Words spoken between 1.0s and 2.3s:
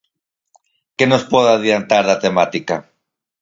nos pode adiantar da